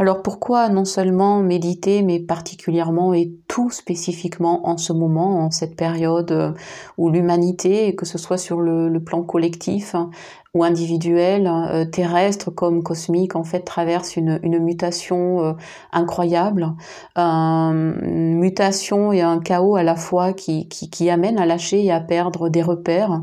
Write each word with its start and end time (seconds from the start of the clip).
Alors 0.00 0.22
pourquoi 0.22 0.68
non 0.68 0.84
seulement 0.84 1.40
méditer, 1.40 2.02
mais 2.02 2.20
particulièrement 2.20 3.14
et 3.14 3.32
tout 3.48 3.70
spécifiquement 3.70 4.68
en 4.68 4.76
ce 4.76 4.92
moment, 4.92 5.40
en 5.40 5.50
cette 5.50 5.74
période 5.74 6.30
euh, 6.30 6.52
où 6.98 7.10
l'humanité, 7.10 7.96
que 7.96 8.06
ce 8.06 8.16
soit 8.16 8.38
sur 8.38 8.60
le, 8.60 8.96
plan 9.00 9.24
collectif 9.24 9.96
hein, 9.96 10.10
ou 10.54 10.62
individuel, 10.62 11.48
euh, 11.48 11.84
terrestre 11.84 12.52
comme 12.52 12.84
cosmique, 12.84 13.34
en 13.34 13.42
fait 13.42 13.62
traverse 13.62 14.16
une, 14.16 14.38
mutation 14.60 15.42
euh, 15.42 15.52
incroyable, 15.92 16.74
une 17.16 18.38
mutation 18.38 19.12
et 19.12 19.22
un 19.22 19.40
chaos 19.40 19.74
à 19.74 19.82
la 19.82 19.96
fois 19.96 20.32
qui, 20.32 21.10
amène 21.10 21.40
à 21.40 21.46
lâcher 21.46 21.84
et 21.84 21.90
à 21.90 21.98
perdre 21.98 22.48
des 22.48 22.62
repères 22.62 23.22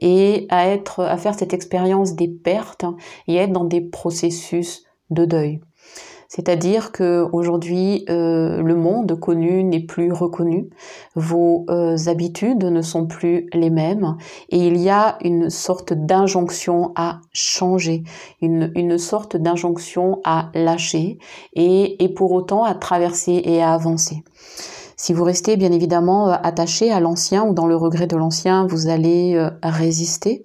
et 0.00 0.46
à 0.48 0.66
être, 0.66 1.04
à 1.04 1.18
faire 1.18 1.34
cette 1.34 1.52
expérience 1.52 2.14
des 2.14 2.28
pertes 2.28 2.86
et 3.28 3.36
être 3.36 3.52
dans 3.52 3.64
des 3.64 3.82
processus 3.82 4.84
de 5.10 5.26
deuil. 5.26 5.60
C'est-à-dire 6.28 6.92
que 6.92 7.26
aujourd'hui, 7.32 8.04
euh, 8.08 8.62
le 8.62 8.74
monde 8.74 9.18
connu 9.18 9.62
n'est 9.62 9.84
plus 9.84 10.12
reconnu, 10.12 10.68
vos 11.14 11.64
euh, 11.70 11.96
habitudes 12.06 12.64
ne 12.64 12.82
sont 12.82 13.06
plus 13.06 13.48
les 13.52 13.70
mêmes, 13.70 14.16
et 14.50 14.66
il 14.66 14.76
y 14.76 14.90
a 14.90 15.18
une 15.22 15.50
sorte 15.50 15.92
d'injonction 15.92 16.92
à 16.96 17.20
changer, 17.32 18.02
une, 18.42 18.72
une 18.74 18.98
sorte 18.98 19.36
d'injonction 19.36 20.20
à 20.24 20.50
lâcher, 20.54 21.18
et, 21.54 22.02
et 22.02 22.08
pour 22.08 22.32
autant 22.32 22.64
à 22.64 22.74
traverser 22.74 23.42
et 23.44 23.62
à 23.62 23.72
avancer. 23.72 24.22
Si 24.98 25.12
vous 25.12 25.24
restez 25.24 25.56
bien 25.56 25.72
évidemment 25.72 26.28
attaché 26.28 26.90
à 26.90 27.00
l'ancien 27.00 27.44
ou 27.44 27.52
dans 27.52 27.66
le 27.66 27.76
regret 27.76 28.06
de 28.06 28.16
l'ancien, 28.16 28.66
vous 28.66 28.88
allez 28.88 29.34
euh, 29.34 29.50
résister 29.62 30.42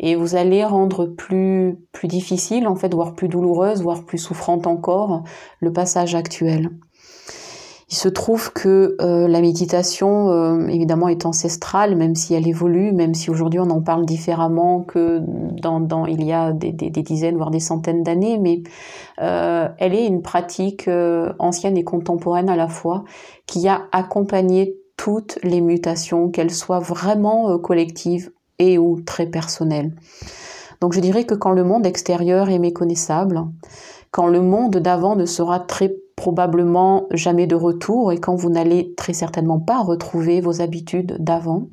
et 0.00 0.16
vous 0.16 0.36
allez 0.36 0.64
rendre 0.64 1.06
plus 1.06 1.78
plus 1.92 2.08
difficile 2.08 2.66
en 2.66 2.76
fait, 2.76 2.92
voire 2.94 3.14
plus 3.14 3.28
douloureuse, 3.28 3.82
voire 3.82 4.04
plus 4.04 4.18
souffrante 4.18 4.66
encore 4.66 5.22
le 5.60 5.72
passage 5.72 6.14
actuel. 6.14 6.70
Il 7.90 7.96
se 7.96 8.08
trouve 8.08 8.52
que 8.52 8.96
euh, 9.00 9.28
la 9.28 9.40
méditation, 9.40 10.30
euh, 10.30 10.66
évidemment, 10.66 11.08
est 11.08 11.26
ancestrale, 11.26 11.96
même 11.96 12.14
si 12.16 12.34
elle 12.34 12.48
évolue, 12.48 12.92
même 12.92 13.14
si 13.14 13.30
aujourd'hui 13.30 13.60
on 13.60 13.70
en 13.70 13.82
parle 13.82 14.06
différemment 14.06 14.80
que 14.80 15.20
dans, 15.60 15.78
dans 15.78 16.06
il 16.06 16.24
y 16.24 16.32
a 16.32 16.52
des, 16.52 16.72
des, 16.72 16.90
dizaines, 16.90 17.36
voire 17.36 17.50
des 17.50 17.60
centaines 17.60 18.02
d'années, 18.02 18.38
mais 18.38 18.62
euh, 19.20 19.68
elle 19.78 19.94
est 19.94 20.06
une 20.06 20.22
pratique 20.22 20.90
ancienne 21.38 21.76
et 21.76 21.84
contemporaine 21.84 22.48
à 22.48 22.56
la 22.56 22.68
fois, 22.68 23.04
qui 23.46 23.68
a 23.68 23.82
accompagné 23.92 24.74
toutes 24.96 25.38
les 25.44 25.60
mutations, 25.60 26.30
qu'elles 26.30 26.50
soient 26.50 26.80
vraiment 26.80 27.58
collectives 27.58 28.32
et 28.58 28.78
ou 28.78 29.00
très 29.00 29.26
personnel. 29.26 29.94
Donc 30.80 30.92
je 30.92 31.00
dirais 31.00 31.24
que 31.24 31.34
quand 31.34 31.52
le 31.52 31.64
monde 31.64 31.86
extérieur 31.86 32.50
est 32.50 32.58
méconnaissable, 32.58 33.40
quand 34.10 34.26
le 34.26 34.40
monde 34.40 34.76
d'avant 34.76 35.16
ne 35.16 35.26
sera 35.26 35.60
très 35.60 35.94
probablement 36.16 37.06
jamais 37.10 37.46
de 37.46 37.56
retour 37.56 38.12
et 38.12 38.18
quand 38.18 38.36
vous 38.36 38.50
n'allez 38.50 38.94
très 38.96 39.12
certainement 39.12 39.58
pas 39.58 39.82
retrouver 39.82 40.40
vos 40.40 40.62
habitudes 40.62 41.16
d'avant, 41.18 41.68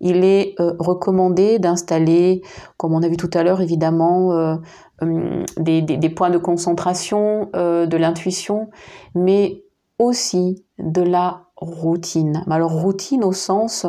il 0.00 0.24
est 0.24 0.54
euh, 0.60 0.74
recommandé 0.78 1.58
d'installer, 1.58 2.42
comme 2.76 2.94
on 2.94 3.02
a 3.02 3.08
vu 3.08 3.16
tout 3.16 3.30
à 3.32 3.42
l'heure 3.42 3.60
évidemment, 3.60 4.32
euh, 4.32 4.56
hum, 5.00 5.44
des, 5.58 6.10
points 6.10 6.30
de 6.30 6.38
concentration, 6.38 7.48
euh, 7.56 7.86
de 7.86 7.96
l'intuition, 7.96 8.68
mais 9.14 9.62
aussi 9.98 10.64
de 10.78 11.02
la 11.02 11.44
routine. 11.60 12.44
Alors 12.50 12.72
routine 12.72 13.24
au 13.24 13.32
sens 13.32 13.86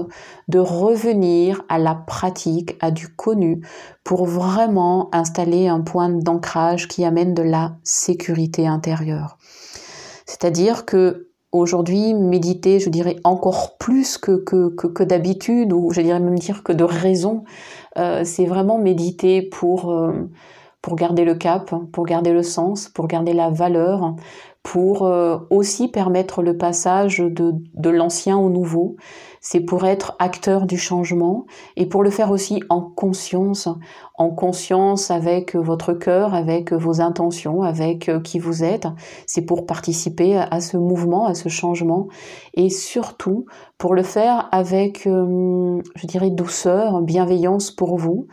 de 0.47 0.59
revenir 0.59 1.63
à 1.69 1.79
la 1.79 1.95
pratique, 1.95 2.77
à 2.81 2.91
du 2.91 3.07
connu, 3.07 3.65
pour 4.03 4.25
vraiment 4.25 5.09
installer 5.13 5.67
un 5.67 5.81
point 5.81 6.09
d'ancrage 6.09 6.87
qui 6.87 7.05
amène 7.05 7.33
de 7.33 7.43
la 7.43 7.77
sécurité 7.83 8.67
intérieure. 8.67 9.37
C'est-à-dire 10.25 10.85
que 10.85 11.29
aujourd'hui, 11.51 12.13
méditer, 12.13 12.79
je 12.79 12.89
dirais 12.89 13.17
encore 13.23 13.77
plus 13.77 14.17
que, 14.17 15.03
d'habitude, 15.03 15.73
ou 15.73 15.91
je 15.91 16.01
dirais 16.01 16.19
même 16.19 16.39
dire 16.39 16.63
que 16.63 16.71
de 16.71 16.83
raison, 16.83 17.43
euh, 17.97 18.23
c'est 18.23 18.45
vraiment 18.45 18.77
méditer 18.77 19.41
pour... 19.41 19.91
Euh, 19.91 20.29
pour 20.81 20.95
garder 20.95 21.25
le 21.25 21.35
cap, 21.35 21.73
pour 21.91 22.05
garder 22.05 22.33
le 22.33 22.43
sens, 22.43 22.89
pour 22.89 23.07
garder 23.07 23.33
la 23.33 23.49
valeur, 23.49 24.15
pour 24.63 25.07
euh, 25.07 25.37
aussi 25.49 25.87
permettre 25.87 26.43
le 26.43 26.55
passage 26.55 27.17
de, 27.17 27.53
de 27.73 27.89
l'ancien 27.89 28.37
au 28.37 28.49
nouveau. 28.49 28.95
C'est 29.39 29.59
pour 29.59 29.85
être 29.85 30.15
acteur 30.19 30.67
du 30.67 30.77
changement 30.77 31.45
et 31.75 31.87
pour 31.87 32.03
le 32.03 32.11
faire 32.11 32.29
aussi 32.29 32.61
en 32.69 32.81
conscience, 32.81 33.67
en 34.15 34.29
conscience 34.29 35.09
avec 35.09 35.55
votre 35.55 35.93
cœur, 35.93 36.35
avec 36.35 36.73
vos 36.73 37.01
intentions, 37.01 37.63
avec 37.63 38.07
euh, 38.07 38.19
qui 38.19 38.37
vous 38.37 38.63
êtes. 38.63 38.87
C'est 39.25 39.41
pour 39.43 39.65
participer 39.65 40.37
à 40.37 40.61
ce 40.61 40.77
mouvement, 40.77 41.25
à 41.25 41.33
ce 41.33 41.49
changement 41.49 42.07
et 42.53 42.69
surtout 42.69 43.45
pour 43.79 43.95
le 43.95 44.03
faire 44.03 44.47
avec, 44.51 45.07
euh, 45.07 45.81
je 45.95 46.05
dirais, 46.05 46.29
douceur, 46.29 47.01
bienveillance 47.01 47.71
pour 47.71 47.97
vous 47.97 48.27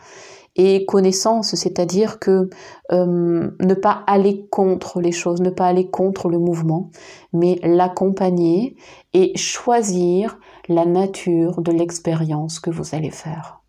et 0.59 0.85
connaissance, 0.85 1.55
c'est-à-dire 1.55 2.19
que 2.19 2.49
euh, 2.91 3.49
ne 3.61 3.73
pas 3.73 4.03
aller 4.07 4.45
contre 4.49 4.99
les 4.99 5.13
choses, 5.13 5.39
ne 5.39 5.49
pas 5.49 5.67
aller 5.67 5.89
contre 5.89 6.27
le 6.27 6.37
mouvement, 6.37 6.91
mais 7.31 7.61
l'accompagner 7.63 8.75
et 9.13 9.37
choisir 9.37 10.37
la 10.67 10.85
nature 10.85 11.61
de 11.61 11.71
l'expérience 11.71 12.59
que 12.59 12.71
vous 12.71 12.93
allez 12.93 13.09
faire. 13.09 13.61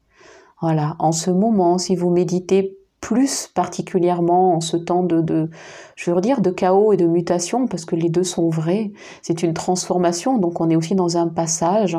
Voilà, 0.60 0.96
en 0.98 1.12
ce 1.12 1.30
moment, 1.30 1.78
si 1.78 1.94
vous 1.94 2.10
méditez 2.10 2.76
plus 3.00 3.46
particulièrement 3.46 4.56
en 4.56 4.60
ce 4.60 4.76
temps 4.76 5.04
de, 5.04 5.20
de, 5.20 5.48
je 5.94 6.10
veux 6.10 6.20
dire, 6.20 6.40
de 6.40 6.50
chaos 6.50 6.92
et 6.92 6.96
de 6.96 7.06
mutation, 7.06 7.68
parce 7.68 7.84
que 7.84 7.94
les 7.94 8.10
deux 8.10 8.24
sont 8.24 8.50
vrais. 8.50 8.90
C'est 9.22 9.44
une 9.44 9.54
transformation, 9.54 10.38
donc 10.38 10.60
on 10.60 10.68
est 10.70 10.76
aussi 10.76 10.96
dans 10.96 11.16
un 11.16 11.28
passage. 11.28 11.96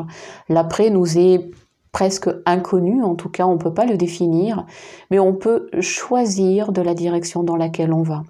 L'après 0.50 0.90
nous 0.90 1.18
est 1.18 1.50
presque 1.92 2.28
inconnu, 2.46 3.02
en 3.02 3.14
tout 3.14 3.28
cas 3.28 3.46
on 3.46 3.54
ne 3.54 3.58
peut 3.58 3.74
pas 3.74 3.84
le 3.84 3.96
définir, 3.96 4.66
mais 5.10 5.18
on 5.18 5.34
peut 5.34 5.68
choisir 5.80 6.72
de 6.72 6.82
la 6.82 6.94
direction 6.94 7.42
dans 7.42 7.56
laquelle 7.56 7.92
on 7.92 8.02
va. 8.02 8.22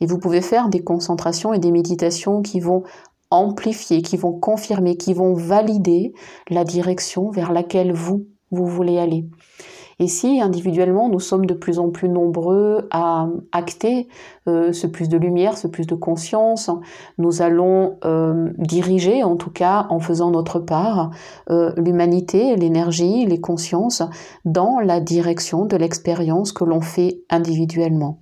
Et 0.00 0.06
vous 0.06 0.18
pouvez 0.18 0.40
faire 0.40 0.68
des 0.68 0.82
concentrations 0.82 1.52
et 1.52 1.58
des 1.58 1.72
méditations 1.72 2.42
qui 2.42 2.60
vont 2.60 2.84
amplifier, 3.30 4.02
qui 4.02 4.16
vont 4.16 4.32
confirmer, 4.32 4.96
qui 4.96 5.14
vont 5.14 5.34
valider 5.34 6.12
la 6.48 6.64
direction 6.64 7.30
vers 7.30 7.52
laquelle 7.52 7.92
vous, 7.92 8.26
vous 8.50 8.66
voulez 8.66 8.98
aller. 8.98 9.26
Et 10.02 10.08
si 10.08 10.40
individuellement 10.40 11.08
nous 11.08 11.20
sommes 11.20 11.46
de 11.46 11.54
plus 11.54 11.78
en 11.78 11.90
plus 11.90 12.08
nombreux 12.08 12.88
à 12.90 13.28
acter 13.52 14.08
euh, 14.48 14.72
ce 14.72 14.88
plus 14.88 15.08
de 15.08 15.16
lumière, 15.16 15.56
ce 15.56 15.68
plus 15.68 15.86
de 15.86 15.94
conscience, 15.94 16.70
nous 17.18 17.40
allons 17.40 17.98
euh, 18.04 18.50
diriger, 18.58 19.22
en 19.22 19.36
tout 19.36 19.52
cas 19.52 19.86
en 19.90 20.00
faisant 20.00 20.32
notre 20.32 20.58
part, 20.58 21.10
euh, 21.50 21.72
l'humanité, 21.76 22.56
l'énergie, 22.56 23.26
les 23.26 23.40
consciences 23.40 24.02
dans 24.44 24.80
la 24.80 24.98
direction 24.98 25.66
de 25.66 25.76
l'expérience 25.76 26.50
que 26.50 26.64
l'on 26.64 26.80
fait 26.80 27.22
individuellement. 27.30 28.18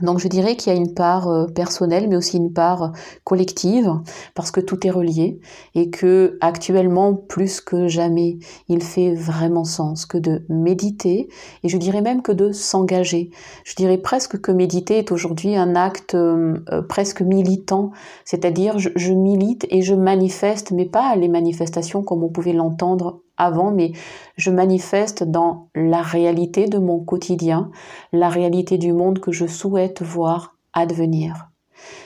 Donc 0.00 0.20
je 0.20 0.28
dirais 0.28 0.56
qu'il 0.56 0.72
y 0.72 0.76
a 0.76 0.78
une 0.78 0.94
part 0.94 1.28
euh, 1.28 1.46
personnelle, 1.46 2.08
mais 2.08 2.16
aussi 2.16 2.38
une 2.38 2.52
part 2.52 2.82
euh, 2.82 2.88
collective, 3.24 3.92
parce 4.34 4.50
que 4.50 4.60
tout 4.60 4.86
est 4.86 4.90
relié 4.90 5.38
et 5.74 5.90
que 5.90 6.38
actuellement 6.40 7.14
plus 7.14 7.60
que 7.60 7.88
jamais, 7.88 8.38
il 8.68 8.82
fait 8.82 9.14
vraiment 9.14 9.64
sens 9.64 10.06
que 10.06 10.16
de 10.16 10.44
méditer 10.48 11.28
et 11.62 11.68
je 11.68 11.76
dirais 11.76 12.00
même 12.00 12.22
que 12.22 12.32
de 12.32 12.52
s'engager. 12.52 13.30
Je 13.64 13.74
dirais 13.74 13.98
presque 13.98 14.40
que 14.40 14.50
méditer 14.50 14.98
est 14.98 15.12
aujourd'hui 15.12 15.56
un 15.56 15.76
acte 15.76 16.14
euh, 16.14 16.56
presque 16.88 17.20
militant, 17.20 17.90
c'est-à-dire 18.24 18.78
je, 18.78 18.88
je 18.96 19.12
milite 19.12 19.66
et 19.68 19.82
je 19.82 19.94
manifeste, 19.94 20.70
mais 20.70 20.86
pas 20.86 21.14
les 21.16 21.28
manifestations 21.28 22.02
comme 22.02 22.24
on 22.24 22.30
pouvait 22.30 22.54
l'entendre 22.54 23.20
avant, 23.42 23.70
mais 23.70 23.92
je 24.36 24.50
manifeste 24.50 25.24
dans 25.24 25.68
la 25.74 26.02
réalité 26.02 26.66
de 26.66 26.78
mon 26.78 27.00
quotidien, 27.00 27.70
la 28.12 28.28
réalité 28.28 28.78
du 28.78 28.92
monde 28.92 29.18
que 29.18 29.32
je 29.32 29.46
souhaite 29.46 30.02
voir 30.02 30.56
advenir. 30.72 31.51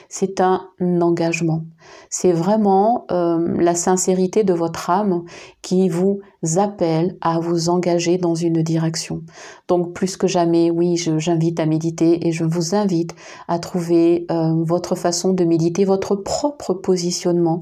C'est 0.09 0.41
un 0.41 0.69
engagement. 0.79 1.63
C'est 2.09 2.31
vraiment 2.31 3.05
euh, 3.11 3.55
la 3.59 3.75
sincérité 3.75 4.43
de 4.43 4.53
votre 4.53 4.89
âme 4.89 5.23
qui 5.61 5.89
vous 5.89 6.21
appelle 6.57 7.17
à 7.21 7.39
vous 7.39 7.69
engager 7.69 8.17
dans 8.17 8.35
une 8.35 8.61
direction. 8.63 9.23
Donc 9.67 9.93
plus 9.93 10.17
que 10.17 10.27
jamais, 10.27 10.71
oui, 10.71 10.95
j'invite 10.95 11.59
à 11.59 11.65
méditer 11.65 12.27
et 12.27 12.31
je 12.31 12.43
vous 12.43 12.75
invite 12.75 13.15
à 13.47 13.59
trouver 13.59 14.25
euh, 14.31 14.63
votre 14.63 14.95
façon 14.95 15.33
de 15.33 15.43
méditer, 15.43 15.83
votre 15.85 16.15
propre 16.15 16.73
positionnement 16.73 17.61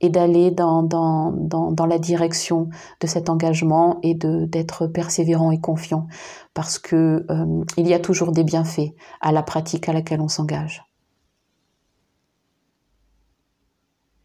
et 0.00 0.10
d'aller 0.10 0.50
dans, 0.50 0.82
dans, 0.82 1.32
dans, 1.32 1.72
dans, 1.72 1.86
la 1.86 1.98
direction 1.98 2.68
de 3.00 3.06
cet 3.06 3.28
engagement 3.28 3.98
et 4.02 4.14
d'être 4.14 4.86
persévérant 4.86 5.50
et 5.50 5.60
confiant 5.60 6.06
parce 6.54 6.78
que 6.78 7.26
euh, 7.30 7.64
il 7.76 7.88
y 7.88 7.94
a 7.94 7.98
toujours 7.98 8.32
des 8.32 8.44
bienfaits 8.44 8.94
à 9.20 9.32
la 9.32 9.42
pratique 9.42 9.88
à 9.88 9.92
laquelle 9.92 10.20
on 10.20 10.28
s'engage. 10.28 10.87